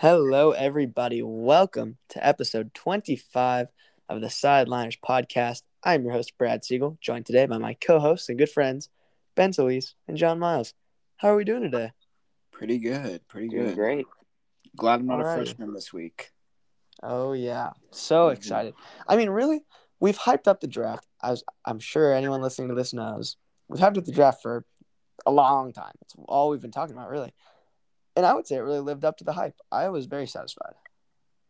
Hello, 0.00 0.52
everybody. 0.52 1.22
Welcome 1.22 1.98
to 2.10 2.24
episode 2.24 2.72
25 2.74 3.66
of 4.08 4.20
the 4.20 4.28
Sideliners 4.28 4.96
podcast. 5.04 5.62
I'm 5.82 6.04
your 6.04 6.12
host, 6.12 6.38
Brad 6.38 6.64
Siegel, 6.64 6.98
joined 7.00 7.26
today 7.26 7.46
by 7.46 7.58
my 7.58 7.74
co 7.74 7.98
hosts 7.98 8.28
and 8.28 8.38
good 8.38 8.48
friends, 8.50 8.88
Ben 9.34 9.52
Solis 9.52 9.94
and 10.06 10.16
John 10.16 10.38
Miles. 10.38 10.74
How 11.16 11.30
are 11.30 11.36
we 11.36 11.44
doing 11.44 11.62
today? 11.62 11.90
Pretty 12.52 12.78
good. 12.78 13.26
Pretty 13.28 13.48
Doing 13.48 13.66
good. 13.66 13.74
great. 13.74 14.06
Glad 14.76 15.00
I'm 15.00 15.06
not 15.06 15.18
Alrighty. 15.18 15.32
a 15.32 15.36
freshman 15.44 15.72
this 15.74 15.92
week. 15.92 16.30
Oh, 17.02 17.32
yeah. 17.32 17.70
So 17.90 18.28
Mhm. 18.28 18.34
excited. 18.36 18.74
I 19.08 19.16
mean, 19.16 19.30
really, 19.30 19.64
we've 20.00 20.18
hyped 20.18 20.46
up 20.46 20.60
the 20.60 20.66
draft. 20.68 21.06
I 21.20 21.30
was, 21.30 21.42
I'm 21.64 21.80
sure 21.80 22.12
anyone 22.14 22.40
listening 22.42 22.68
to 22.68 22.74
this 22.74 22.92
knows. 22.92 23.36
We've 23.68 23.80
hyped 23.80 23.98
up 23.98 24.04
the 24.04 24.12
draft 24.12 24.42
for 24.42 24.64
a 25.26 25.32
long 25.32 25.72
time. 25.72 25.92
It's 26.02 26.14
all 26.28 26.50
we've 26.50 26.60
been 26.60 26.70
talking 26.70 26.94
about, 26.96 27.10
really. 27.10 27.34
And 28.18 28.26
I 28.26 28.34
would 28.34 28.48
say 28.48 28.56
it 28.56 28.62
really 28.62 28.80
lived 28.80 29.04
up 29.04 29.18
to 29.18 29.24
the 29.24 29.32
hype. 29.32 29.54
I 29.70 29.90
was 29.90 30.06
very 30.06 30.26
satisfied. 30.26 30.74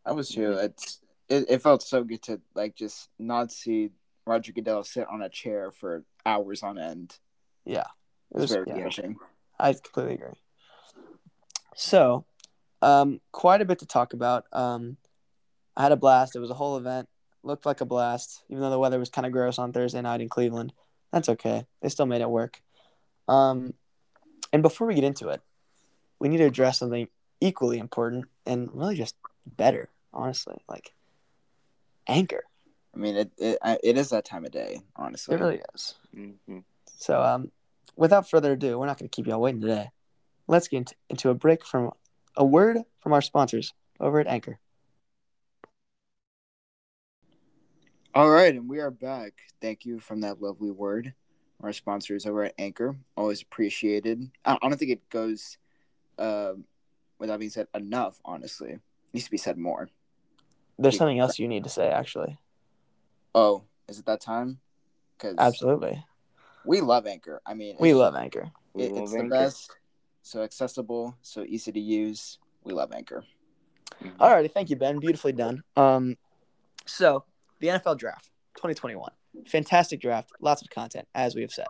I 0.05 0.11
was 0.11 0.29
too. 0.29 0.51
It's 0.51 0.99
it, 1.27 1.45
it 1.49 1.63
felt 1.63 1.81
so 1.81 2.03
good 2.03 2.21
to 2.23 2.41
like 2.53 2.75
just 2.75 3.09
not 3.17 3.51
see 3.51 3.89
Roger 4.27 4.51
Goodell 4.51 4.83
sit 4.83 5.07
on 5.09 5.23
a 5.23 5.29
chair 5.29 5.71
for 5.71 6.03
hours 6.27 6.61
on 6.61 6.77
end. 6.77 7.17
Yeah. 7.65 7.87
It 8.29 8.35
was 8.35 8.41
was, 8.43 8.51
very 8.51 8.65
yeah. 8.67 8.73
refreshing. 8.75 9.15
I 9.59 9.73
completely 9.73 10.13
agree. 10.13 10.39
So, 11.75 12.25
um, 12.83 13.19
quite 13.31 13.61
a 13.61 13.65
bit 13.65 13.79
to 13.79 13.87
talk 13.87 14.13
about. 14.13 14.45
Um, 14.53 14.97
I 15.75 15.81
had 15.81 15.91
a 15.91 15.97
blast. 15.97 16.35
It 16.35 16.39
was 16.39 16.51
a 16.51 16.53
whole 16.53 16.77
event. 16.77 17.09
Looked 17.41 17.65
like 17.65 17.81
a 17.81 17.85
blast, 17.85 18.43
even 18.47 18.61
though 18.61 18.69
the 18.69 18.77
weather 18.77 18.99
was 18.99 19.09
kind 19.09 19.25
of 19.25 19.33
gross 19.33 19.57
on 19.57 19.73
Thursday 19.73 20.01
night 20.01 20.21
in 20.21 20.29
Cleveland. 20.29 20.71
That's 21.11 21.29
okay. 21.29 21.65
They 21.81 21.89
still 21.89 22.05
made 22.05 22.21
it 22.21 22.29
work. 22.29 22.61
Um, 23.27 23.73
and 24.53 24.61
before 24.61 24.85
we 24.85 24.93
get 24.93 25.03
into 25.03 25.29
it, 25.29 25.41
we 26.19 26.29
need 26.29 26.37
to 26.37 26.45
address 26.45 26.79
something 26.79 27.07
equally 27.41 27.79
important 27.79 28.25
and 28.45 28.69
really 28.73 28.95
just 28.95 29.15
better, 29.45 29.89
honestly. 30.13 30.57
Like 30.67 30.93
Anchor. 32.07 32.43
I 32.93 32.97
mean, 32.97 33.15
it 33.15 33.31
it, 33.37 33.57
it 33.83 33.97
is 33.97 34.09
that 34.09 34.25
time 34.25 34.45
of 34.45 34.51
day. 34.51 34.81
Honestly, 34.95 35.35
It 35.35 35.39
really 35.39 35.61
is. 35.73 35.95
hmm 36.13 36.59
So, 36.97 37.21
um, 37.21 37.51
without 37.95 38.29
further 38.29 38.53
ado, 38.53 38.77
we're 38.79 38.87
not 38.87 38.97
going 38.97 39.09
to 39.09 39.15
keep 39.15 39.27
y'all 39.27 39.41
waiting 39.41 39.61
today. 39.61 39.91
Let's 40.47 40.67
get 40.67 40.77
into, 40.77 40.95
into 41.09 41.29
a 41.29 41.35
break 41.35 41.65
from 41.65 41.91
a 42.35 42.43
word 42.43 42.79
from 42.99 43.13
our 43.13 43.21
sponsors 43.21 43.73
over 43.99 44.19
at 44.19 44.27
Anchor. 44.27 44.59
All 48.15 48.29
right, 48.29 48.55
and 48.55 48.67
we 48.67 48.79
are 48.79 48.89
back. 48.91 49.33
Thank 49.61 49.85
you 49.85 49.99
from 49.99 50.21
that 50.21 50.41
lovely 50.41 50.71
word. 50.71 51.13
Our 51.61 51.73
sponsors 51.73 52.25
over 52.25 52.45
at 52.45 52.55
Anchor, 52.57 52.95
always 53.15 53.41
appreciated. 53.41 54.31
I, 54.45 54.57
I 54.61 54.69
don't 54.69 54.77
think 54.77 54.91
it 54.91 55.09
goes, 55.09 55.57
um, 56.19 56.65
that 57.19 57.39
being 57.39 57.49
said, 57.51 57.67
enough. 57.73 58.19
Honestly, 58.25 58.71
it 58.71 58.81
needs 59.13 59.25
to 59.25 59.31
be 59.31 59.37
said 59.37 59.57
more. 59.57 59.89
There's 60.77 60.95
Yeah. 60.95 60.99
something 60.99 61.19
else 61.19 61.39
you 61.39 61.47
need 61.47 61.63
to 61.63 61.69
say, 61.69 61.89
actually. 61.89 62.37
Oh, 63.35 63.63
is 63.87 63.99
it 63.99 64.05
that 64.05 64.21
time? 64.21 64.59
Because 65.17 65.35
Absolutely. 65.37 66.03
we 66.65 66.81
love 66.81 67.05
Anchor. 67.05 67.41
I 67.45 67.53
mean, 67.53 67.75
We 67.79 67.93
love 67.93 68.15
Anchor. 68.15 68.51
We 68.73 68.83
It, 68.83 68.91
love 68.93 69.03
it's 69.03 69.11
the 69.11 69.19
Anchor. 69.19 69.29
best. 69.29 69.71
So 70.21 70.43
accessible, 70.43 71.17
so 71.21 71.43
easy 71.43 71.71
to 71.71 71.79
use. 71.79 72.39
We 72.63 72.73
love 72.73 72.91
Anchor. 72.93 73.23
Alrighty, 74.01 74.51
thank 74.51 74.69
you, 74.69 74.75
Ben. 74.75 74.99
Beautifully 74.99 75.31
done. 75.33 75.63
Um, 75.75 76.17
so 76.85 77.25
the 77.59 77.67
NFL 77.67 77.97
draft 77.97 78.29
2021, 78.55 79.11
fantastic 79.47 79.99
draft, 79.99 80.31
lots 80.39 80.61
of 80.61 80.69
content, 80.69 81.07
as 81.15 81.35
we 81.35 81.41
have 81.41 81.51
said. 81.51 81.67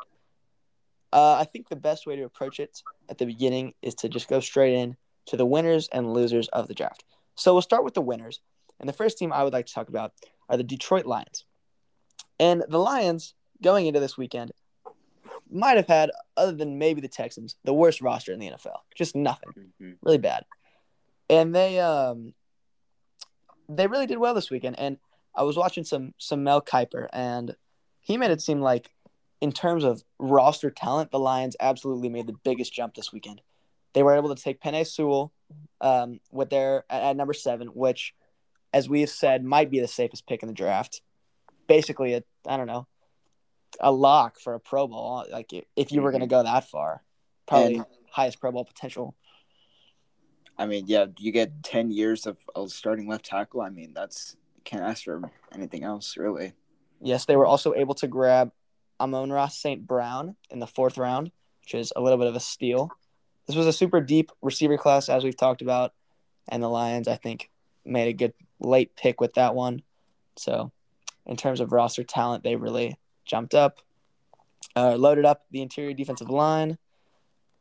Uh, 1.11 1.33
I 1.33 1.43
think 1.43 1.69
the 1.69 1.75
best 1.75 2.05
way 2.05 2.15
to 2.15 2.23
approach 2.23 2.59
it 2.59 2.81
at 3.09 3.17
the 3.17 3.25
beginning 3.25 3.73
is 3.81 3.95
to 3.95 4.09
just 4.09 4.27
go 4.27 4.39
straight 4.39 4.73
in 4.75 4.95
to 5.27 5.37
the 5.37 5.45
winners 5.45 5.87
and 5.91 6.13
losers 6.13 6.47
of 6.49 6.67
the 6.67 6.73
draft. 6.73 7.03
So 7.35 7.53
we'll 7.53 7.61
start 7.61 7.83
with 7.83 7.93
the 7.93 8.01
winners, 8.01 8.41
and 8.79 8.87
the 8.87 8.93
first 8.93 9.17
team 9.17 9.31
I 9.33 9.43
would 9.43 9.53
like 9.53 9.65
to 9.67 9.73
talk 9.73 9.89
about 9.89 10.13
are 10.49 10.57
the 10.57 10.63
Detroit 10.63 11.05
Lions. 11.05 11.45
And 12.39 12.63
the 12.69 12.77
Lions 12.79 13.33
going 13.61 13.85
into 13.87 13.99
this 13.99 14.17
weekend 14.17 14.51
might 15.51 15.77
have 15.77 15.87
had, 15.87 16.11
other 16.37 16.51
than 16.51 16.77
maybe 16.77 17.01
the 17.01 17.07
Texans, 17.07 17.55
the 17.63 17.73
worst 17.73 18.01
roster 18.01 18.31
in 18.31 18.39
the 18.39 18.47
NFL. 18.51 18.77
Just 18.95 19.15
nothing 19.15 19.73
Mhm. 19.81 19.97
really 20.01 20.17
bad. 20.19 20.45
And 21.29 21.55
they 21.55 21.79
um 21.79 22.33
they 23.67 23.87
really 23.87 24.07
did 24.07 24.17
well 24.17 24.33
this 24.33 24.49
weekend. 24.49 24.77
And 24.79 24.97
I 25.35 25.43
was 25.43 25.57
watching 25.57 25.83
some 25.83 26.13
some 26.17 26.43
Mel 26.43 26.61
Kiper 26.61 27.07
and 27.13 27.55
he 27.99 28.17
made 28.17 28.31
it 28.31 28.41
seem 28.41 28.61
like 28.61 28.91
in 29.41 29.51
terms 29.51 29.83
of 29.83 30.03
roster 30.19 30.69
talent, 30.69 31.11
the 31.11 31.19
Lions 31.19 31.55
absolutely 31.59 32.09
made 32.09 32.27
the 32.27 32.35
biggest 32.43 32.73
jump 32.73 32.93
this 32.95 33.13
weekend. 33.13 33.41
They 33.93 34.03
were 34.03 34.15
able 34.15 34.33
to 34.35 34.41
take 34.41 34.61
Penei 34.61 34.85
Sewell 34.85 35.31
um, 35.81 36.19
with 36.31 36.49
their 36.49 36.85
at, 36.89 37.01
at 37.03 37.15
number 37.15 37.33
seven, 37.33 37.67
which, 37.69 38.13
as 38.73 38.89
we 38.89 39.01
have 39.01 39.09
said, 39.09 39.43
might 39.43 39.71
be 39.71 39.79
the 39.79 39.87
safest 39.87 40.27
pick 40.27 40.43
in 40.43 40.47
the 40.47 40.53
draft. 40.53 41.01
Basically, 41.67 42.13
a 42.13 42.23
I 42.45 42.57
don't 42.57 42.67
know, 42.67 42.87
a 43.79 43.91
lock 43.91 44.39
for 44.39 44.53
a 44.53 44.59
Pro 44.59 44.87
Bowl. 44.87 45.25
Like 45.31 45.51
if 45.75 45.91
you 45.91 46.01
were 46.01 46.11
going 46.11 46.21
to 46.21 46.27
go 46.27 46.43
that 46.43 46.69
far, 46.69 47.03
probably 47.47 47.75
And- 47.75 47.85
highest 48.11 48.39
Pro 48.39 48.51
Bowl 48.51 48.65
potential. 48.65 49.15
I 50.57 50.65
mean, 50.65 50.85
yeah, 50.87 51.05
you 51.17 51.31
get 51.31 51.63
ten 51.63 51.89
years 51.89 52.25
of, 52.27 52.37
of 52.53 52.71
starting 52.71 53.07
left 53.07 53.25
tackle. 53.25 53.61
I 53.61 53.69
mean, 53.69 53.93
that's 53.93 54.35
can't 54.65 54.83
ask 54.83 55.05
for 55.05 55.21
anything 55.53 55.83
else, 55.83 56.17
really. 56.17 56.53
Yes, 57.01 57.23
they 57.25 57.37
were 57.37 57.45
also 57.45 57.73
able 57.73 57.95
to 57.95 58.07
grab 58.07 58.51
Amon-Ra 58.99 59.47
St. 59.47 59.85
Brown 59.85 60.35
in 60.49 60.59
the 60.59 60.67
fourth 60.67 60.97
round, 60.97 61.31
which 61.61 61.73
is 61.73 61.93
a 61.95 62.01
little 62.01 62.17
bit 62.17 62.27
of 62.27 62.35
a 62.35 62.39
steal. 62.39 62.91
This 63.47 63.55
was 63.55 63.67
a 63.67 63.73
super 63.73 64.01
deep 64.01 64.31
receiver 64.41 64.77
class, 64.77 65.09
as 65.09 65.23
we've 65.23 65.37
talked 65.37 65.61
about, 65.61 65.93
and 66.47 66.61
the 66.61 66.67
Lions, 66.67 67.07
I 67.07 67.15
think, 67.15 67.49
made 67.85 68.07
a 68.07 68.13
good 68.13 68.33
late 68.59 68.95
pick 68.95 69.19
with 69.19 69.33
that 69.33 69.55
one. 69.55 69.81
So, 70.35 70.71
in 71.25 71.35
terms 71.35 71.59
of 71.59 71.71
roster 71.71 72.03
talent, 72.03 72.43
they 72.43 72.55
really 72.55 72.97
jumped 73.25 73.53
up, 73.53 73.79
uh, 74.75 74.95
loaded 74.95 75.25
up 75.25 75.45
the 75.51 75.61
interior 75.61 75.93
defensive 75.93 76.29
line, 76.29 76.77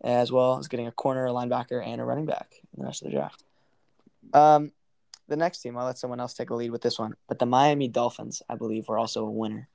as 0.03 0.31
well 0.31 0.59
as 0.59 0.69
getting 0.69 0.87
a 0.87 0.93
corner, 0.93 1.27
a 1.27 1.31
linebacker, 1.31 1.85
and 1.85 2.01
a 2.01 2.05
running 2.05 2.27
back 2.27 2.55
in 2.75 2.81
the 2.81 2.87
rest 2.87 3.03
of 3.03 3.09
the 3.09 3.15
draft. 3.15 3.45
Um, 4.33 4.73
the 5.29 5.37
next 5.37 5.61
team, 5.61 5.77
I'll 5.77 5.87
let 5.87 5.99
someone 5.99 6.21
else 6.21 6.35
take 6.35 6.51
a 6.51 6.55
lead 6.55 6.71
with 6.71 6.83
this 6.83 6.99
one, 6.99 7.15
but 7.29 7.39
the 7.39 7.47
Miami 7.47 7.89
Dolphins, 7.89 8.43
I 8.49 8.57
believe, 8.57 8.89
were 8.89 8.99
also 8.99 9.27
a 9.27 9.31
winner. 9.31 9.69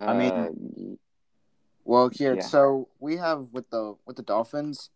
I 0.00 0.14
mean- 0.14 0.32
Uh, 0.32 0.96
Well, 1.86 2.08
here, 2.08 2.36
Yeah. 2.36 2.42
so 2.46 2.88
we 2.98 3.16
have 3.16 3.52
with 3.52 3.68
the 3.68 3.96
with 4.06 4.16
the 4.16 4.22
Dolphins, 4.22 4.88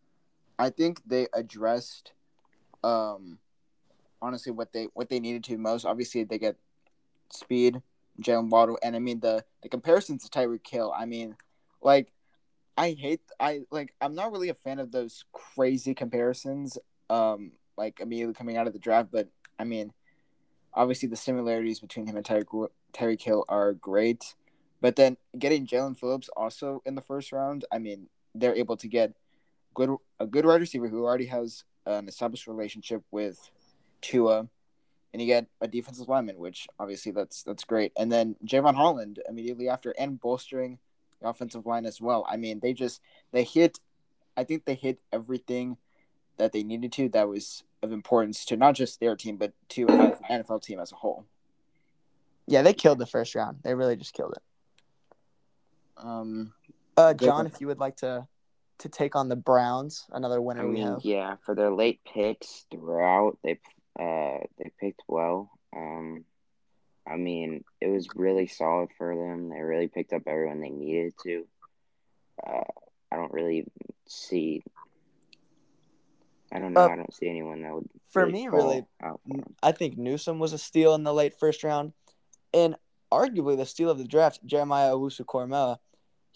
I 0.59 0.70
think 0.70 1.03
they 1.04 1.28
addressed, 1.34 2.12
um, 2.82 3.41
honestly 4.22 4.53
what 4.53 4.72
they 4.72 4.84
what 4.94 5.10
they 5.10 5.20
needed 5.20 5.44
to 5.44 5.58
most. 5.58 5.84
Obviously, 5.84 6.25
they 6.25 6.38
get 6.38 6.56
speed, 7.31 7.82
Jaylen 8.22 8.48
Waddle, 8.48 8.78
and 8.82 8.97
I 8.97 9.00
mean 9.00 9.20
the 9.20 9.44
the 9.62 9.69
comparisons 9.69 10.25
to 10.26 10.31
Tyreek 10.31 10.66
Hill. 10.66 10.91
I 10.97 11.04
mean, 11.04 11.37
like, 11.82 12.10
I 12.78 12.92
hate 12.92 13.20
I 13.38 13.66
like 13.70 13.94
I'm 14.00 14.14
not 14.14 14.32
really 14.32 14.48
a 14.48 14.54
fan 14.54 14.78
of 14.78 14.91
those 14.91 15.25
crazy 15.32 15.94
comparisons. 15.94 16.78
Um, 17.10 17.53
like 17.76 18.00
immediately 18.00 18.34
coming 18.34 18.56
out 18.56 18.66
of 18.66 18.72
the 18.72 18.78
draft, 18.78 19.10
but 19.12 19.28
I 19.58 19.64
mean, 19.64 19.92
obviously 20.72 21.08
the 21.08 21.16
similarities 21.16 21.81
between 21.81 22.06
him 22.06 22.16
and 22.16 22.25
Tyreek 22.25 22.70
Tyreek 22.94 23.20
Hill 23.22 23.44
are 23.48 23.75
great. 23.75 24.34
But 24.80 24.96
then 24.96 25.16
getting 25.38 25.66
Jaelan 25.66 25.98
Phillips 25.98 26.30
also 26.36 26.82
in 26.86 26.94
the 26.94 27.02
first 27.02 27.32
round, 27.32 27.64
I 27.72 27.78
mean, 27.78 28.08
they're 28.34 28.54
able 28.54 28.76
to 28.76 28.88
get 28.88 29.14
good 29.74 29.96
a 30.20 30.26
good 30.26 30.46
wide 30.46 30.60
receiver 30.60 30.88
who 30.88 31.04
already 31.04 31.26
has 31.26 31.64
an 31.86 32.08
established 32.08 32.46
relationship 32.46 33.02
with 33.10 33.50
Tua, 34.00 34.48
and 35.12 35.22
you 35.22 35.26
get 35.26 35.46
a 35.60 35.68
defensive 35.68 36.08
lineman, 36.08 36.38
which 36.38 36.68
obviously 36.78 37.12
that's 37.12 37.42
that's 37.42 37.64
great. 37.64 37.92
And 37.96 38.10
then 38.10 38.36
Jevon 38.44 38.74
Holland 38.74 39.20
immediately 39.28 39.68
after, 39.68 39.90
and 39.98 40.20
bolstering 40.20 40.78
the 41.20 41.28
offensive 41.28 41.66
line 41.66 41.86
as 41.86 42.00
well. 42.00 42.26
I 42.28 42.36
mean, 42.36 42.60
they 42.60 42.72
just 42.72 43.00
they 43.32 43.44
hit. 43.44 43.78
I 44.36 44.44
think 44.44 44.64
they 44.64 44.74
hit 44.74 45.00
everything 45.12 45.76
that 46.36 46.52
they 46.52 46.62
needed 46.62 46.92
to. 46.92 47.08
That 47.08 47.28
was 47.28 47.64
of 47.82 47.92
importance 47.92 48.44
to 48.46 48.56
not 48.56 48.74
just 48.74 49.00
their 49.00 49.16
team, 49.16 49.36
but 49.36 49.52
to 49.70 49.86
NFL 49.86 50.62
team 50.62 50.78
as 50.78 50.92
a 50.92 50.96
whole. 50.96 51.24
Yeah, 52.46 52.62
they 52.62 52.72
killed 52.72 52.98
the 52.98 53.06
first 53.06 53.34
round. 53.34 53.58
They 53.62 53.74
really 53.74 53.96
just 53.96 54.14
killed 54.14 54.32
it. 54.32 54.42
Um, 55.98 56.52
Uh, 56.96 57.14
John, 57.14 57.46
if 57.46 57.60
you 57.60 57.66
would 57.68 57.78
like 57.78 57.96
to 57.98 58.26
to 58.78 58.88
take 58.88 59.16
on 59.16 59.28
the 59.28 59.36
Browns, 59.36 60.06
another 60.12 60.40
winner 60.40 60.62
I 60.62 60.66
we 60.66 60.80
have. 60.80 61.04
yeah, 61.04 61.36
for 61.44 61.54
their 61.54 61.70
late 61.70 62.00
picks 62.04 62.64
throughout, 62.70 63.38
they 63.42 63.58
uh 63.98 64.38
they 64.58 64.70
picked 64.80 65.02
well. 65.08 65.50
Um, 65.76 66.24
I 67.06 67.16
mean, 67.16 67.64
it 67.80 67.88
was 67.88 68.08
really 68.14 68.46
solid 68.46 68.90
for 68.96 69.14
them. 69.16 69.48
They 69.48 69.60
really 69.60 69.88
picked 69.88 70.12
up 70.12 70.22
everyone 70.26 70.60
they 70.60 70.70
needed 70.70 71.14
to. 71.24 71.46
Uh, 72.46 72.64
I 73.10 73.16
don't 73.16 73.32
really 73.32 73.66
see. 74.06 74.62
I 76.52 76.58
don't 76.58 76.72
know. 76.72 76.82
Uh, 76.82 76.88
I 76.88 76.96
don't 76.96 77.14
see 77.14 77.28
anyone 77.28 77.62
that 77.62 77.74
would 77.74 77.88
For 78.10 78.22
really 78.22 78.32
me, 78.32 78.48
fall 78.48 78.58
really, 78.58 78.84
out 79.02 79.20
for 79.26 79.36
them. 79.36 79.54
I 79.62 79.72
think 79.72 79.98
Newsome 79.98 80.38
was 80.38 80.52
a 80.52 80.58
steal 80.58 80.94
in 80.94 81.04
the 81.04 81.14
late 81.14 81.38
first 81.38 81.64
round, 81.64 81.92
and 82.54 82.76
arguably 83.10 83.56
the 83.56 83.66
steal 83.66 83.90
of 83.90 83.98
the 83.98 84.06
draft, 84.06 84.44
Jeremiah 84.46 84.92
Owusu-Koramoah. 84.92 85.78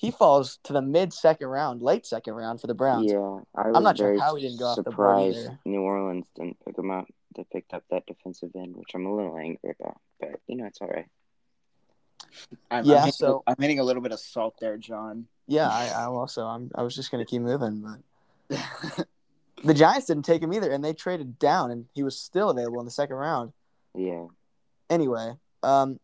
He 0.02 0.10
falls 0.10 0.58
to 0.64 0.72
the 0.72 0.82
mid 0.82 1.12
second 1.12 1.46
round, 1.46 1.80
late 1.80 2.04
second 2.04 2.34
round 2.34 2.60
for 2.60 2.66
the 2.66 2.74
Browns. 2.74 3.08
Yeah, 3.10 3.38
I 3.54 3.68
was 3.68 3.76
I'm 3.76 3.84
not 3.84 3.96
sure 3.96 4.18
how 4.18 4.34
he 4.34 4.42
didn't 4.42 4.58
go 4.58 4.66
off 4.66 4.76
the 4.82 4.90
board 4.90 5.20
either. 5.20 5.58
New 5.64 5.80
Orleans 5.80 6.26
didn't 6.34 6.58
pick 6.64 6.76
him 6.76 6.90
up. 6.90 7.06
They 7.36 7.44
picked 7.52 7.72
up 7.72 7.84
that 7.92 8.04
defensive 8.06 8.50
end, 8.56 8.74
which 8.76 8.90
I'm 8.96 9.06
a 9.06 9.14
little 9.14 9.38
angry 9.38 9.74
about. 9.80 9.98
But 10.18 10.40
you 10.48 10.56
know, 10.56 10.66
it's 10.66 10.80
all 10.80 10.88
right. 10.88 11.06
I'm, 12.68 12.84
Yeah, 12.84 12.94
I'm 12.96 12.98
hitting, 13.02 13.12
so- 13.12 13.44
I'm 13.46 13.54
hitting 13.60 13.78
a 13.78 13.84
little 13.84 14.02
bit 14.02 14.10
of 14.10 14.18
salt 14.18 14.56
there, 14.60 14.76
John. 14.76 15.26
Yeah, 15.46 15.68
I, 15.68 15.86
I 15.96 16.04
also 16.06 16.46
I'm 16.46 16.72
I 16.74 16.82
was 16.82 16.96
just 16.96 17.12
gonna 17.12 17.24
keep 17.24 17.42
moving, 17.42 17.80
but 18.48 18.58
the 19.64 19.74
Giants 19.74 20.08
didn't 20.08 20.24
take 20.24 20.42
him 20.42 20.52
either, 20.52 20.72
and 20.72 20.84
they 20.84 20.94
traded 20.94 21.38
down, 21.38 21.70
and 21.70 21.86
he 21.94 22.02
was 22.02 22.18
still 22.18 22.50
available 22.50 22.80
in 22.80 22.86
the 22.86 22.90
second 22.90 23.14
round. 23.16 23.52
Yeah, 23.94 24.26
Anyway, 24.90 25.34
um, 25.62 26.00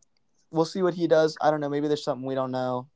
we'll 0.51 0.63
see 0.65 0.81
what 0.81 0.93
he 0.93 1.05
does. 1.05 1.35
I 1.41 1.51
don't 1.51 1.59
know. 1.59 1.67
Maybe 1.69 1.87
there's 1.89 2.03
something 2.03 2.25
we 2.25 2.33
don't 2.35 2.51
know. 2.51 2.87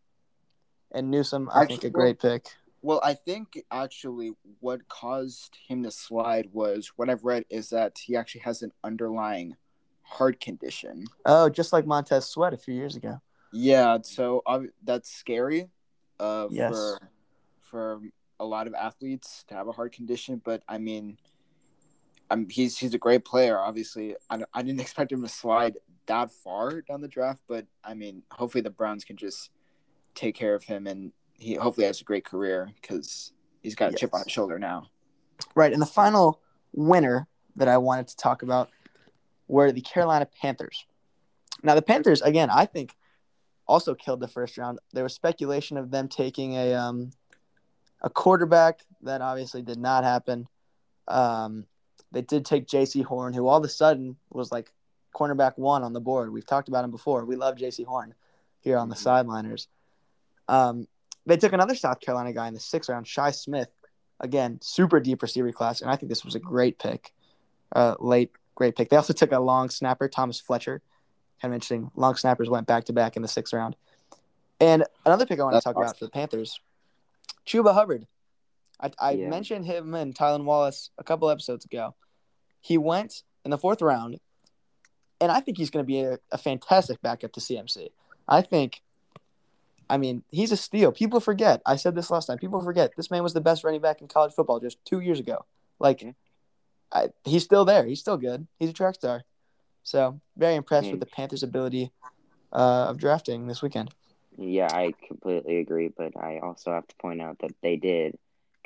And 0.93 1.09
Newsome, 1.09 1.49
I 1.53 1.65
think 1.65 1.83
a 1.83 1.89
great 1.89 2.19
pick. 2.19 2.45
well, 2.81 2.99
I 3.03 3.13
think 3.15 3.63
actually 3.71 4.33
what 4.59 4.87
caused 4.87 5.57
him 5.67 5.83
to 5.83 5.91
slide 5.91 6.49
was 6.51 6.91
what 6.97 7.09
I've 7.09 7.23
read 7.23 7.45
is 7.49 7.69
that 7.69 7.97
he 7.97 8.15
actually 8.15 8.41
has 8.41 8.61
an 8.61 8.71
underlying 8.83 9.55
heart 10.03 10.39
condition. 10.39 11.05
Oh, 11.25 11.49
just 11.49 11.73
like 11.73 11.85
Montez 11.87 12.25
Sweat 12.27 12.53
a 12.53 12.57
few 12.57 12.73
years 12.75 12.95
ago. 12.95 13.19
Yeah, 13.51 13.97
so 14.03 14.43
that's 14.83 15.09
scary 15.11 15.69
uh, 16.19 16.47
Yes. 16.51 16.71
for 16.71 16.99
for 17.61 18.01
a 18.39 18.45
lot 18.45 18.67
of 18.67 18.73
athletes 18.73 19.45
to 19.47 19.55
have 19.55 19.67
a 19.67 19.71
heart 19.71 19.93
condition. 19.93 20.41
But 20.43 20.61
I 20.67 20.77
mean, 20.77 21.17
I'm, 22.29 22.49
he's 22.49 22.77
he's 22.77 22.93
a 22.93 22.97
great 22.99 23.25
player. 23.25 23.57
Obviously, 23.59 24.15
I, 24.29 24.43
I 24.53 24.61
didn't 24.61 24.81
expect 24.85 25.11
him 25.11 25.21
to 25.23 25.29
slide 25.29 25.77
that 26.07 26.31
far 26.31 26.81
down 26.81 27.01
the 27.01 27.07
draft, 27.07 27.41
but 27.47 27.65
I 27.83 27.93
mean, 27.93 28.23
hopefully 28.31 28.61
the 28.61 28.69
Browns 28.69 29.03
can 29.05 29.15
just 29.17 29.49
take 30.15 30.35
care 30.35 30.55
of 30.55 30.63
him, 30.63 30.87
and 30.87 31.11
he 31.33 31.55
hopefully 31.55 31.87
has 31.87 32.01
a 32.01 32.03
great 32.03 32.25
career 32.25 32.71
because 32.81 33.31
he's 33.61 33.75
got 33.75 33.93
a 33.93 33.95
chip 33.95 34.13
on 34.13 34.23
his 34.23 34.31
shoulder 34.31 34.59
now. 34.59 34.89
Right, 35.55 35.73
and 35.73 35.81
the 35.81 35.87
final 35.87 36.41
winner 36.73 37.27
that 37.55 37.67
I 37.67 37.77
wanted 37.77 38.07
to 38.09 38.17
talk 38.17 38.41
about 38.41 38.69
were 39.47 39.71
the 39.71 39.81
Carolina 39.81 40.27
Panthers. 40.41 40.85
Now, 41.61 41.75
the 41.75 41.81
Panthers, 41.81 42.21
again, 42.21 42.49
I 42.49 42.65
think 42.65 42.95
also 43.67 43.93
killed 43.95 44.19
the 44.19 44.27
first 44.27 44.57
round. 44.57 44.79
There 44.91 45.03
was 45.03 45.13
speculation 45.13 45.77
of 45.77 45.91
them 45.91 46.07
taking 46.07 46.53
a 46.55 46.73
um, 46.73 47.11
a 48.01 48.09
quarterback 48.09 48.81
that 49.01 49.21
obviously 49.21 49.61
did 49.61 49.79
not 49.79 50.03
happen. 50.03 50.47
Um, 51.07 51.65
they 52.11 52.21
did 52.21 52.45
take 52.45 52.67
Jaycee 52.67 53.03
Horn, 53.03 53.33
who 53.33 53.47
all 53.47 53.57
of 53.57 53.63
a 53.63 53.69
sudden 53.69 54.17
was 54.29 54.51
like 54.51 54.73
cornerback 55.15 55.57
one 55.57 55.83
on 55.83 55.93
the 55.93 56.01
board. 56.01 56.31
We've 56.31 56.45
talked 56.45 56.67
about 56.67 56.83
him 56.83 56.91
before. 56.91 57.23
We 57.25 57.35
love 57.35 57.55
Jaycee 57.55 57.85
Horn 57.85 58.13
here 58.59 58.77
on 58.77 58.89
the 58.89 58.95
Mhm. 58.95 59.25
sideliners. 59.25 59.67
Um, 60.47 60.87
they 61.25 61.37
took 61.37 61.53
another 61.53 61.75
South 61.75 61.99
Carolina 61.99 62.33
guy 62.33 62.47
in 62.47 62.53
the 62.53 62.59
sixth 62.59 62.89
round, 62.89 63.07
Shi 63.07 63.31
Smith. 63.31 63.69
Again, 64.19 64.59
super 64.61 64.99
deep 64.99 65.21
receiver 65.21 65.51
class, 65.51 65.81
and 65.81 65.89
I 65.89 65.95
think 65.95 66.09
this 66.09 66.23
was 66.23 66.35
a 66.35 66.39
great 66.39 66.79
pick, 66.79 67.13
uh, 67.75 67.95
late 67.99 68.31
great 68.55 68.75
pick. 68.75 68.89
They 68.89 68.95
also 68.95 69.11
took 69.13 69.31
a 69.31 69.39
long 69.39 69.69
snapper, 69.69 70.07
Thomas 70.07 70.39
Fletcher. 70.39 70.81
Kind 71.41 71.53
of 71.53 71.55
interesting. 71.55 71.91
Long 71.95 72.15
snappers 72.15 72.49
went 72.49 72.67
back 72.67 72.85
to 72.85 72.93
back 72.93 73.15
in 73.15 73.21
the 73.21 73.27
sixth 73.27 73.51
round. 73.53 73.75
And 74.61 74.85
another 75.05 75.25
pick 75.25 75.39
I 75.39 75.43
want 75.43 75.53
That's 75.55 75.63
to 75.65 75.69
talk 75.73 75.77
about 75.83 75.97
for 75.97 76.05
the 76.05 76.11
Panthers, 76.11 76.59
Chuba 77.45 77.73
Hubbard. 77.73 78.07
I, 78.79 78.91
I 78.99 79.11
Yeah. 79.13 79.29
mentioned 79.29 79.65
him 79.65 79.93
and 79.93 80.15
Tylan 80.15 80.45
Wallace 80.45 80.91
a 80.97 81.03
couple 81.03 81.29
episodes 81.29 81.65
ago. 81.65 81.95
He 82.61 82.77
went 82.77 83.23
in 83.43 83.51
the 83.51 83.57
fourth 83.57 83.81
round, 83.81 84.19
and 85.19 85.31
I 85.31 85.41
think 85.41 85.57
he's 85.57 85.69
going 85.69 85.83
to 85.83 85.87
be 85.87 85.99
a, 86.01 86.19
a 86.31 86.37
fantastic 86.37 87.01
backup 87.01 87.33
to 87.33 87.39
CMC. 87.41 87.89
I 88.27 88.41
think, 88.41 88.82
I 89.89 89.97
mean, 89.97 90.23
he's 90.31 90.51
a 90.51 90.57
steal. 90.57 90.91
People 90.91 91.19
forget. 91.19 91.61
I 91.65 91.75
said 91.75 91.95
this 91.95 92.09
last 92.09 92.25
time. 92.27 92.37
People 92.37 92.61
forget 92.61 92.91
this 92.95 93.11
man 93.11 93.23
was 93.23 93.33
the 93.33 93.41
best 93.41 93.63
running 93.63 93.81
back 93.81 94.01
in 94.01 94.07
college 94.07 94.33
football 94.33 94.59
just 94.59 94.83
two 94.85 94.99
years 95.01 95.19
ago. 95.19 95.45
Like, 95.79 96.01
Yeah. 96.01 96.11
I, 96.91 97.09
he's 97.25 97.43
still 97.43 97.65
there. 97.65 97.85
He's 97.85 97.99
still 97.99 98.17
good. 98.17 98.47
He's 98.59 98.69
a 98.69 98.73
track 98.73 98.95
star. 98.95 99.23
So 99.83 100.19
very 100.37 100.55
impressed 100.55 100.89
with 100.91 100.97
Mm. 100.99 101.05
the 101.05 101.05
Panthers' 101.07 101.43
ability 101.43 101.91
uh, 102.53 102.85
of 102.89 102.97
drafting 102.97 103.47
this 103.47 103.61
weekend. 103.61 103.93
yeah, 104.37 104.67
I 104.71 104.93
completely 105.07 105.57
agree. 105.57 105.89
But 105.89 106.15
I 106.15 106.39
also 106.39 106.71
have 106.71 106.87
to 106.87 106.95
point 106.97 107.21
out 107.21 107.39
that 107.39 107.51
they 107.61 107.75
did 107.77 108.17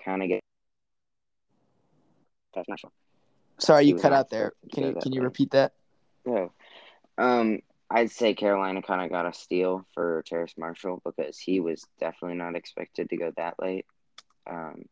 kind 0.04 0.22
of 0.22 0.28
get 0.30 0.42
That's 2.54 2.68
national. 2.70 2.92
Sorry, 3.60 3.86
you 3.86 3.96
cut 3.96 4.14
out 4.14 4.30
there. 4.30 4.54
Can 4.74 4.84
you 4.84 4.96
can 5.02 5.12
you 5.14 5.22
repeat 5.22 5.52
that? 5.52 5.74
Yeah. 6.26 6.48
Um, 7.18 7.62
I'd 7.90 8.12
say 8.12 8.34
Carolina 8.34 8.82
kind 8.82 9.02
of 9.02 9.12
got 9.12 9.26
a 9.26 9.34
steal 9.34 9.86
for 9.94 10.24
Terrace 10.28 10.56
Marshall 10.58 11.02
because 11.06 11.38
he 11.38 11.60
was 11.60 11.86
definitely 12.00 12.38
not 12.38 12.56
expected 12.56 13.10
to 13.10 13.18
go 13.18 13.32
that 13.38 13.56
late. 13.62 13.86
Um, 14.46 14.84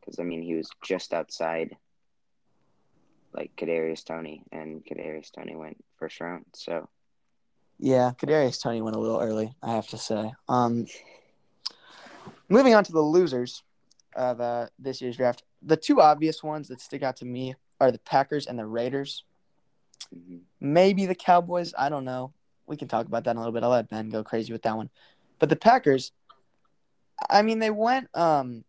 because 0.00 0.18
I 0.18 0.24
mean 0.24 0.42
he 0.42 0.54
was 0.54 0.68
just 0.82 1.14
outside 1.14 1.76
like 3.32 3.50
Kadarius 3.56 4.04
Toney, 4.04 4.42
and 4.52 4.84
Kadarius 4.84 5.32
Toney 5.32 5.56
went 5.56 5.82
first 5.98 6.20
round. 6.20 6.44
So 6.54 6.88
Yeah, 7.78 8.12
Kadarius 8.16 8.62
Toney 8.62 8.82
went 8.82 8.96
a 8.96 9.00
little 9.00 9.20
early, 9.20 9.54
I 9.62 9.72
have 9.72 9.88
to 9.88 9.98
say. 9.98 10.32
Um, 10.48 10.86
moving 12.48 12.74
on 12.74 12.84
to 12.84 12.92
the 12.92 13.00
losers 13.00 13.62
of 14.14 14.40
uh, 14.40 14.66
this 14.78 15.00
year's 15.00 15.16
draft, 15.16 15.42
the 15.62 15.76
two 15.76 16.00
obvious 16.00 16.42
ones 16.42 16.68
that 16.68 16.80
stick 16.80 17.02
out 17.02 17.16
to 17.16 17.24
me 17.24 17.56
are 17.80 17.90
the 17.90 17.98
Packers 17.98 18.46
and 18.46 18.58
the 18.58 18.66
Raiders. 18.66 19.24
Mhm. 20.14 20.40
Maybe 20.60 21.06
the 21.06 21.14
Cowboys. 21.14 21.74
I 21.76 21.88
don't 21.88 22.04
know. 22.04 22.32
We 22.66 22.76
can 22.76 22.88
talk 22.88 23.06
about 23.06 23.24
that 23.24 23.32
in 23.32 23.36
a 23.36 23.40
little 23.40 23.52
bit. 23.52 23.62
I'll 23.62 23.70
let 23.70 23.90
Ben 23.90 24.08
go 24.08 24.24
crazy 24.24 24.52
with 24.52 24.62
that 24.62 24.76
one. 24.76 24.90
But 25.38 25.48
the 25.48 25.56
Packers, 25.56 26.12
I 27.28 27.42
mean, 27.42 27.58
they 27.58 27.70
went 27.70 28.08
um, 28.14 28.64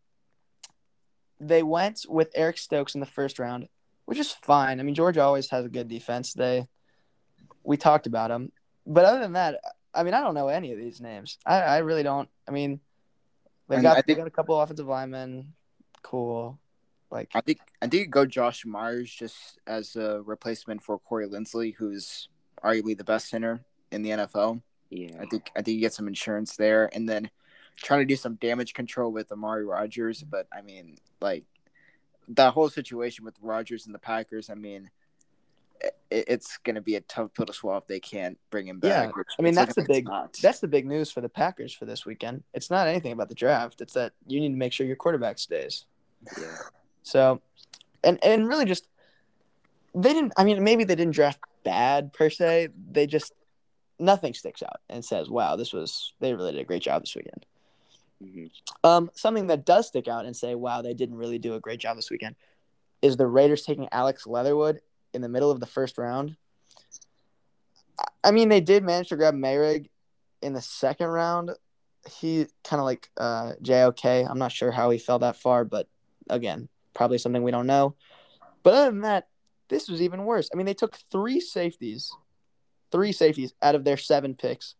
they 1.39 1.63
went 1.63 2.05
with 2.07 2.31
Eric 2.35 2.57
Stokes 2.57 2.95
in 2.95 2.99
the 2.99 3.05
first 3.05 3.39
round, 3.39 3.67
which 4.05 4.19
is 4.19 4.31
fine. 4.31 4.79
I 4.79 4.83
mean, 4.83 4.95
Georgia 4.95 5.21
always 5.21 5.49
has 5.49 5.65
a 5.65 5.69
good 5.69 5.87
defense. 5.87 6.33
They 6.33 6.67
we 7.63 7.77
talked 7.77 8.07
about 8.07 8.29
them, 8.29 8.51
but 8.85 9.05
other 9.05 9.19
than 9.19 9.33
that, 9.33 9.59
I 9.93 10.03
mean, 10.03 10.13
I 10.13 10.21
don't 10.21 10.35
know 10.35 10.47
any 10.47 10.71
of 10.71 10.77
these 10.77 11.01
names. 11.01 11.37
I, 11.45 11.61
I 11.61 11.77
really 11.79 12.03
don't. 12.03 12.29
I 12.47 12.51
mean, 12.51 12.79
they 13.67 13.81
got 13.81 13.97
I 13.97 14.03
they 14.05 14.15
got 14.15 14.27
a 14.27 14.31
couple 14.31 14.59
offensive 14.59 14.87
linemen. 14.87 15.53
Cool, 16.03 16.59
like 17.11 17.29
I 17.33 17.41
think 17.41 17.59
I 17.81 17.87
think 17.87 18.05
you 18.05 18.07
go 18.07 18.25
Josh 18.25 18.65
Myers 18.65 19.11
just 19.11 19.59
as 19.67 19.95
a 19.95 20.21
replacement 20.23 20.81
for 20.83 20.99
Corey 20.99 21.27
Linsley, 21.27 21.75
who's 21.75 22.29
arguably 22.63 22.97
the 22.97 23.03
best 23.03 23.29
center 23.29 23.61
in 23.91 24.01
the 24.01 24.09
NFL. 24.11 24.61
yeah, 24.89 25.17
I 25.21 25.25
think 25.25 25.51
I 25.55 25.61
think 25.61 25.75
you 25.75 25.81
get 25.81 25.93
some 25.93 26.07
insurance 26.07 26.55
there, 26.55 26.89
and 26.93 27.07
then 27.07 27.29
trying 27.77 27.99
to 27.99 28.05
do 28.05 28.15
some 28.15 28.35
damage 28.35 28.73
control 28.73 29.11
with 29.11 29.31
Amari 29.31 29.65
Rodgers. 29.65 30.23
But 30.23 30.47
I 30.51 30.61
mean, 30.61 30.97
like 31.21 31.45
that 32.29 32.53
whole 32.53 32.69
situation 32.69 33.25
with 33.25 33.35
Rodgers 33.41 33.85
and 33.85 33.93
the 33.93 33.99
Packers. 33.99 34.49
I 34.49 34.55
mean, 34.55 34.89
it, 35.81 35.95
it's 36.27 36.57
going 36.57 36.75
to 36.75 36.81
be 36.81 36.95
a 36.95 37.01
tough 37.01 37.33
pill 37.33 37.45
to 37.45 37.53
swallow 37.53 37.77
if 37.77 37.87
they 37.87 37.99
can't 37.99 38.37
bring 38.49 38.67
him 38.67 38.79
back. 38.79 39.15
which 39.15 39.27
I 39.37 39.41
mean, 39.41 39.53
that's 39.53 39.75
the 39.75 39.85
big- 39.87 40.05
not. 40.05 40.37
That's 40.41 40.59
the 40.59 40.67
big 40.67 40.85
news 40.85 41.11
for 41.11 41.21
the 41.21 41.29
Packers 41.29 41.73
for 41.73 41.85
this 41.85 42.05
weekend. 42.05 42.43
It's 42.53 42.69
not 42.69 42.87
anything 42.87 43.11
about 43.11 43.29
the 43.29 43.35
draft. 43.35 43.81
It's 43.81 43.93
that 43.93 44.13
you 44.25 44.39
need 44.39 44.49
to 44.49 44.57
make 44.57 44.73
sure 44.73 44.85
your 44.87 44.95
quarterback 44.95 45.37
stays. 45.39 45.85
yeah, 46.39 46.55
So, 47.05 47.39
and 48.03 48.21
and 48.23 48.47
really 48.47 48.65
just 48.65 48.87
they 49.93 50.11
didn't. 50.11 50.33
I 50.35 50.43
mean, 50.43 50.63
maybe 50.63 50.83
they 50.83 50.95
didn't 50.95 51.13
draft 51.13 51.39
bad 51.63 52.11
per 52.13 52.29
se. 52.29 52.69
They 52.91 53.05
just 53.05 53.31
nothing 53.99 54.33
sticks 54.33 54.63
out 54.63 54.81
and 54.89 55.05
says, 55.05 55.29
"Wow, 55.29 55.55
this 55.55 55.71
was 55.71 56.13
they 56.19 56.33
really 56.33 56.51
did 56.51 56.61
a 56.61 56.65
great 56.65 56.81
job 56.81 57.03
this 57.03 57.15
weekend." 57.15 57.45
hmm 58.19 58.45
Um, 58.83 59.11
something 59.13 59.47
that 59.47 59.65
does 59.65 59.87
stick 59.87 60.07
out 60.07 60.25
and 60.25 60.35
say, 60.35 60.55
"Wow, 60.55 60.81
they 60.81 60.95
didn't 60.95 61.17
really 61.17 61.37
do 61.37 61.53
a 61.53 61.59
great 61.59 61.79
job 61.79 61.95
this 61.95 62.09
weekend," 62.09 62.35
is 63.03 63.17
the 63.17 63.27
Raiders 63.27 63.63
taking 63.63 63.87
Alex 63.91 64.25
Leatherwood 64.25 64.81
in 65.13 65.21
the 65.21 65.29
middle 65.29 65.51
of 65.51 65.59
the 65.59 65.67
first 65.67 65.99
round. 65.99 66.35
I- 67.99 68.07
I 68.25 68.31
mean, 68.31 68.49
they 68.49 68.61
did 68.61 68.83
manage 68.83 69.09
to 69.09 69.15
grab 69.15 69.35
Moehrig 69.35 69.89
in 70.41 70.53
the 70.53 70.61
second 70.61 71.07
round. 71.07 71.51
He 72.09 72.47
kind 72.63 72.79
of 72.79 72.85
like 72.85 73.11
uh, 73.15 73.53
JOK. 73.61 74.05
I'm 74.05 74.39
not 74.39 74.51
sure 74.51 74.71
how 74.71 74.89
he 74.89 74.97
fell 74.97 75.19
that 75.19 75.35
far, 75.35 75.63
but 75.65 75.87
again, 76.29 76.67
probably 76.95 77.19
something 77.19 77.43
we 77.43 77.51
don't 77.51 77.67
know. 77.67 77.95
But 78.63 78.73
other 78.73 78.89
than 78.91 79.01
that, 79.01 79.27
this 79.69 79.87
was 79.87 80.01
even 80.01 80.25
worse. 80.25 80.49
I 80.51 80.57
mean, 80.57 80.65
they 80.65 80.73
took 80.73 80.97
three 81.11 81.39
safeties, 81.39 82.11
three 82.91 83.11
safeties 83.11 83.53
out 83.61 83.75
of 83.75 83.83
their 83.83 83.97
seven 83.97 84.33
picks. 84.33 84.73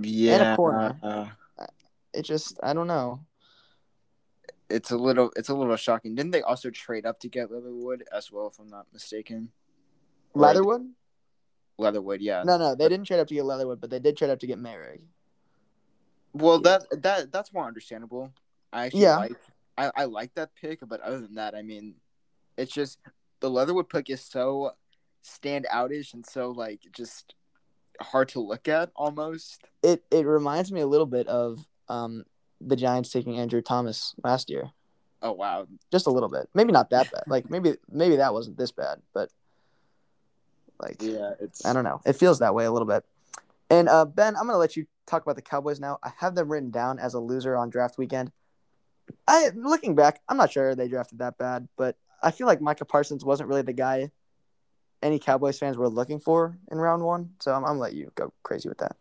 yeah, 0.00 0.56
corner. 0.56 0.98
uh, 1.02 1.26
It 2.12 2.22
just, 2.22 2.58
I 2.62 2.72
don't 2.72 2.86
know. 2.88 3.20
it's 4.70 4.90
a 4.90 4.96
little 4.96 5.30
it's 5.36 5.48
a 5.48 5.54
little 5.54 5.76
shocking. 5.76 6.14
Didn't 6.14 6.32
they 6.32 6.42
also 6.42 6.70
trade 6.70 7.06
up 7.06 7.20
to 7.20 7.28
get 7.28 7.50
Leatherwood 7.52 8.04
as 8.12 8.32
well, 8.32 8.48
if 8.48 8.58
I'm 8.58 8.68
not 8.68 8.86
mistaken? 8.92 9.50
Leatherwood? 10.34 10.82
Leatherwood, 11.78 12.20
yeah. 12.20 12.42
No, 12.44 12.58
no, 12.58 12.74
they 12.74 12.88
didn't 12.88 13.06
trade 13.06 13.20
up 13.20 13.28
to 13.28 13.34
get 13.34 13.44
Leatherwood, 13.44 13.80
but 13.80 13.88
they 13.90 13.98
did 14.00 14.16
trade 14.16 14.30
up 14.30 14.40
to 14.40 14.46
get 14.46 14.58
Moehrig. 14.58 15.00
Well, 16.32 16.60
that 16.60 16.84
that 17.02 17.32
that's 17.32 17.52
more 17.52 17.66
understandable. 17.66 18.32
I 18.72 18.86
actually 18.86 19.02
Yeah. 19.02 19.16
like 19.16 19.36
I, 19.78 19.90
I 19.96 20.04
like 20.04 20.34
that 20.34 20.50
pick, 20.60 20.80
but 20.86 21.00
other 21.00 21.20
than 21.20 21.36
that, 21.36 21.54
I 21.54 21.62
mean, 21.62 21.94
it's 22.56 22.72
just 22.72 22.98
the 23.40 23.48
Leatherwood 23.48 23.88
pick 23.88 24.10
is 24.10 24.20
so 24.20 24.72
stand 25.22 25.66
outish 25.72 26.14
and 26.14 26.24
so 26.24 26.50
like 26.50 26.80
just 26.92 27.34
hard 28.00 28.28
to 28.30 28.40
look 28.40 28.68
at 28.68 28.90
almost. 28.96 29.62
It 29.82 30.04
it 30.10 30.26
reminds 30.26 30.72
me 30.72 30.80
a 30.80 30.86
little 30.86 31.06
bit 31.06 31.28
of 31.28 31.64
um 31.88 32.24
the 32.60 32.76
Giants 32.76 33.10
taking 33.10 33.38
Andrew 33.38 33.62
Thomas 33.62 34.14
last 34.24 34.50
year. 34.50 34.70
Oh 35.22 35.32
wow. 35.32 35.66
Just 35.90 36.06
a 36.06 36.10
little 36.10 36.28
bit. 36.28 36.48
Maybe 36.54 36.72
not 36.72 36.90
that 36.90 37.10
bad. 37.10 37.24
Like 37.26 37.50
maybe 37.50 37.76
maybe 37.90 38.16
that 38.16 38.32
wasn't 38.32 38.56
this 38.56 38.72
bad, 38.72 39.00
but 39.14 39.30
like 40.80 40.96
Yeah, 41.00 41.32
it's 41.40 41.64
I 41.64 41.72
don't 41.72 41.84
know. 41.84 42.00
It 42.04 42.14
feels 42.14 42.40
that 42.40 42.54
way 42.54 42.64
a 42.64 42.72
little 42.72 42.88
bit. 42.88 43.04
And 43.70 43.88
uh, 43.88 44.04
Ben, 44.04 44.36
I'm 44.36 44.46
gonna 44.46 44.58
let 44.58 44.76
you 44.76 44.86
talk 45.06 45.22
about 45.22 45.36
the 45.36 45.42
Cowboys 45.42 45.80
now. 45.80 45.98
I 46.02 46.12
have 46.18 46.34
them 46.34 46.50
written 46.50 46.70
down 46.70 46.98
as 46.98 47.14
a 47.14 47.20
loser 47.20 47.56
on 47.56 47.70
draft 47.70 47.98
weekend. 47.98 48.32
I 49.28 49.50
looking 49.54 49.94
back, 49.94 50.20
I'm 50.28 50.38
not 50.38 50.50
sure 50.50 50.74
they 50.74 50.88
drafted 50.88 51.18
that 51.18 51.36
bad, 51.36 51.68
but 51.76 51.96
I 52.22 52.30
feel 52.30 52.46
like 52.46 52.62
Micah 52.62 52.86
Parsons 52.86 53.24
wasn't 53.24 53.48
really 53.48 53.62
the 53.62 53.74
guy 53.74 54.10
any 55.02 55.18
Cowboys 55.18 55.58
fans 55.58 55.76
were 55.76 55.88
looking 55.88 56.18
for 56.18 56.58
in 56.72 56.78
round 56.78 57.02
one. 57.02 57.30
So 57.40 57.52
I'm, 57.52 57.62
I'm 57.64 57.72
gonna 57.72 57.80
let 57.80 57.92
you 57.92 58.10
go 58.14 58.32
crazy 58.42 58.68
with 58.68 58.78
that. 58.78 58.96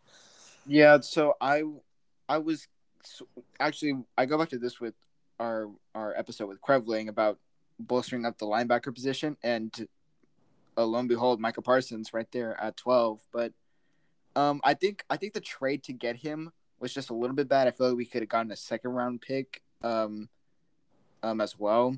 Yeah, 0.68 1.00
so 1.00 1.36
I 1.40 1.64
I 2.28 2.40
was 2.40 2.68
actually 3.60 4.04
I 4.18 4.26
go 4.26 4.38
back 4.38 4.50
to 4.50 4.60
this 4.60 4.82
with 4.82 4.94
our 5.40 5.70
our 5.96 6.14
episode 6.16 6.48
with 6.48 6.62
Krevling 6.62 7.08
about 7.08 7.40
bolstering 7.80 8.26
up 8.26 8.38
the 8.38 8.46
linebacker 8.46 8.94
position 8.94 9.38
and 9.44 9.88
uh, 10.78 10.86
lo 10.86 11.00
and 11.00 11.08
behold 11.08 11.40
Micah 11.40 11.62
Parsons 11.62 12.12
right 12.12 12.30
there 12.32 12.60
at 12.60 12.76
12 12.76 13.22
but 13.32 13.54
um 14.36 14.60
I 14.64 14.74
think 14.74 15.06
I 15.12 15.18
think 15.18 15.34
the 15.34 15.42
trade 15.42 15.84
to 15.84 15.94
get 15.94 16.18
him 16.18 16.52
was 16.80 16.92
just 16.92 17.12
a 17.12 17.14
little 17.14 17.36
bit 17.36 17.48
bad 17.48 17.68
I 17.68 17.72
feel 17.72 17.90
like 17.90 17.98
we 17.98 18.06
could 18.06 18.24
have 18.24 18.30
gotten 18.30 18.52
a 18.52 18.56
second 18.56 18.92
round 18.92 19.22
pick 19.22 19.62
um 19.84 20.30
um 21.24 21.42
as 21.42 21.58
well 21.58 21.96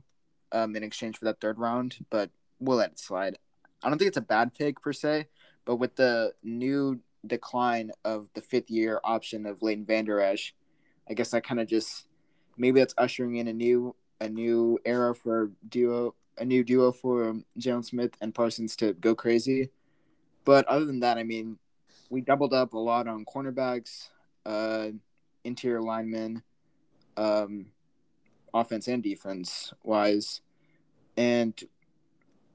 um 0.52 0.76
in 0.76 0.84
exchange 0.84 1.18
for 1.18 1.26
that 1.26 1.40
third 1.40 1.60
round 1.60 1.98
but 2.10 2.30
we'll 2.60 2.78
let 2.78 2.92
it 2.92 3.00
slide 3.00 3.38
I 3.84 3.90
don't 3.90 3.98
think 3.98 4.10
it's 4.10 4.18
a 4.18 4.22
bad 4.22 4.54
pick 4.54 4.82
per 4.82 4.94
se 4.94 5.28
but 5.66 5.76
with 5.76 5.96
the 5.96 6.34
new 6.44 7.00
decline 7.26 7.92
of 8.06 8.28
the 8.34 8.42
fifth 8.42 8.70
year 8.70 9.00
option 9.04 9.46
of 9.46 9.62
Leighton 9.62 9.86
Vander 9.86 10.20
Esch, 10.20 10.54
I 11.10 11.14
guess 11.14 11.32
that 11.32 11.44
kind 11.44 11.60
of 11.60 11.68
just 11.68 12.08
maybe 12.58 12.80
that's 12.80 12.94
ushering 12.98 13.36
in 13.38 13.48
a 13.48 13.54
new 13.54 13.96
a 14.22 14.28
new 14.28 14.80
era 14.86 15.16
for 15.16 15.52
duo 15.68 16.16
a 16.38 16.46
new 16.46 16.64
duo 16.64 16.92
for 16.92 17.30
um, 17.30 17.46
Jaylon 17.58 17.86
Smith 17.86 18.16
and 18.22 18.34
Parsons 18.34 18.76
to 18.78 18.94
go 18.94 19.14
crazy. 19.14 19.70
But 20.46 20.66
other 20.68 20.86
than 20.86 21.02
that, 21.02 21.18
I 21.18 21.24
mean, 21.24 21.58
we 22.10 22.22
doubled 22.22 22.54
up 22.54 22.74
a 22.74 22.78
lot 22.78 23.08
on 23.08 23.26
cornerbacks, 23.26 24.08
uh, 24.46 24.88
interior 25.44 25.82
linemen, 25.82 26.42
um, 27.20 27.68
offense 28.54 28.88
and 28.88 29.04
defense 29.04 29.74
wise, 29.84 30.42
and 31.18 31.62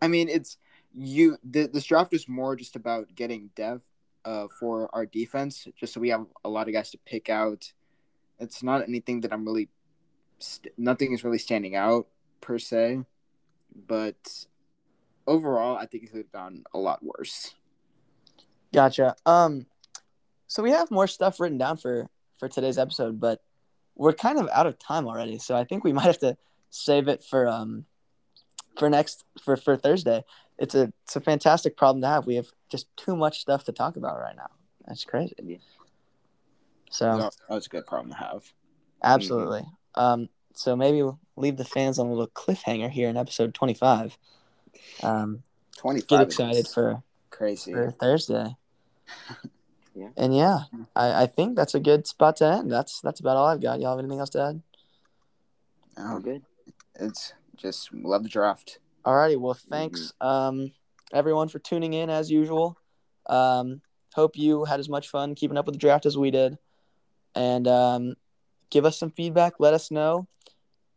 I 0.00 0.08
mean 0.08 0.28
it's 0.28 0.56
you. 0.94 1.36
This 1.44 1.84
draft 1.84 2.14
is 2.14 2.28
more 2.28 2.56
just 2.56 2.74
about 2.74 3.14
getting 3.14 3.50
depth 3.54 3.84
uh, 4.24 4.46
for 4.58 4.88
our 4.94 5.04
defense, 5.04 5.68
just 5.76 5.92
so 5.92 6.00
we 6.00 6.08
have 6.08 6.26
a 6.44 6.48
lot 6.48 6.66
of 6.66 6.74
guys 6.74 6.90
to 6.92 6.98
pick 6.98 7.28
out. 7.28 7.72
It's 8.40 8.62
not 8.62 8.82
anything 8.82 9.20
that 9.20 9.32
I'm 9.32 9.44
really, 9.44 9.68
st- 10.38 10.74
nothing 10.76 11.12
is 11.12 11.22
really 11.22 11.38
standing 11.38 11.76
out 11.76 12.08
per 12.40 12.58
se, 12.58 13.04
but 13.86 14.46
overall, 15.26 15.76
I 15.76 15.86
think 15.86 16.04
it 16.04 16.10
could 16.10 16.18
have 16.18 16.32
gone 16.32 16.64
a 16.72 16.78
lot 16.78 17.04
worse. 17.04 17.54
Gotcha. 18.72 19.14
Um, 19.24 19.66
so 20.48 20.62
we 20.62 20.70
have 20.70 20.90
more 20.90 21.06
stuff 21.06 21.38
written 21.38 21.58
down 21.58 21.76
for 21.76 22.08
for 22.38 22.48
today's 22.48 22.78
episode, 22.78 23.20
but 23.20 23.42
we're 23.96 24.12
kind 24.12 24.38
of 24.38 24.48
out 24.52 24.66
of 24.66 24.78
time 24.78 25.06
already. 25.06 25.38
So 25.38 25.56
I 25.56 25.64
think 25.64 25.84
we 25.84 25.92
might 25.96 26.04
have 26.04 26.18
to 26.20 26.36
save 26.70 27.08
it 27.08 27.22
for 27.22 27.46
um 27.48 27.84
for 28.78 28.90
next 28.90 29.24
for 29.42 29.56
for 29.56 29.76
Thursday. 29.76 30.24
It's 30.58 30.74
a 30.74 30.92
it's 31.04 31.16
a 31.16 31.20
fantastic 31.20 31.76
problem 31.76 32.02
to 32.02 32.08
have. 32.08 32.26
We 32.26 32.36
have 32.36 32.48
just 32.68 32.86
too 32.96 33.16
much 33.16 33.40
stuff 33.40 33.64
to 33.64 33.72
talk 33.72 33.96
about 33.96 34.18
right 34.18 34.36
now. 34.36 34.50
That's 34.86 35.04
crazy. 35.04 35.34
Yeah. 35.42 35.56
So 36.90 37.16
No, 37.18 37.30
that's 37.48 37.66
a 37.66 37.70
good 37.70 37.86
problem 37.86 38.10
to 38.12 38.18
have. 38.18 38.52
absolutely. 39.02 39.64
Um, 39.96 40.28
so 40.54 40.76
maybe 40.76 41.02
we'll 41.02 41.18
leave 41.36 41.56
the 41.56 41.64
fans 41.64 41.98
on 41.98 42.06
a 42.06 42.10
little 42.10 42.28
cliffhanger 42.28 42.90
here 42.90 43.08
in 43.08 43.16
episode 43.16 43.54
twenty 43.54 43.74
five. 43.74 44.16
Um, 45.02 45.42
Twenty 45.76 46.00
five. 46.00 46.08
get 46.08 46.20
excited 46.22 46.68
for 46.68 47.02
crazy. 47.30 47.72
for 47.72 47.90
Thursday. 47.90 48.56
Yeah. 49.94 50.08
And 50.16 50.36
yeah, 50.36 50.60
I, 50.96 51.22
I 51.22 51.26
think 51.26 51.56
that's 51.56 51.74
a 51.74 51.80
good 51.80 52.06
spot 52.06 52.36
to 52.36 52.46
end. 52.46 52.70
That's 52.70 53.00
that's 53.00 53.20
about 53.20 53.36
all 53.36 53.46
I've 53.46 53.60
got. 53.60 53.80
Y'all 53.80 53.90
have 53.96 53.98
anything 53.98 54.18
else 54.20 54.30
to 54.30 54.42
add? 54.42 54.62
Oh, 55.96 56.16
Um, 56.16 56.22
good. 56.22 56.42
it's 56.96 57.32
just 57.56 57.92
love 57.94 58.22
the 58.24 58.28
draft. 58.28 58.78
Alrighty, 59.04 59.38
well 59.38 59.54
thanks 59.54 60.12
um 60.20 60.72
everyone 61.12 61.48
for 61.48 61.58
tuning 61.58 61.92
in 61.92 62.10
as 62.10 62.30
usual. 62.30 62.76
Um 63.26 63.82
hope 64.14 64.36
you 64.36 64.64
had 64.64 64.80
as 64.80 64.88
much 64.88 65.08
fun 65.08 65.34
keeping 65.34 65.56
up 65.56 65.66
with 65.66 65.74
the 65.74 65.78
draft 65.78 66.06
as 66.06 66.16
we 66.16 66.30
did. 66.30 66.58
And 67.34 67.68
um 67.68 68.14
give 68.70 68.84
us 68.84 68.98
some 68.98 69.10
feedback, 69.10 69.54
let 69.60 69.74
us 69.74 69.90
know. 69.90 70.26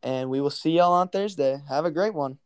And 0.04 0.30
we 0.30 0.40
will 0.42 0.50
see 0.50 0.72
y'all 0.72 0.94
on 0.94 1.10
Thursday. 1.10 1.62
Have 1.68 1.86
a 1.86 1.92
great 1.92 2.14
one. 2.14 2.38